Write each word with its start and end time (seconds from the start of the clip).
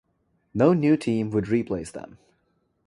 No 0.55 0.73
new 0.73 0.97
team 0.97 1.29
would 1.29 1.47
replace 1.49 1.91
them. 1.91 2.17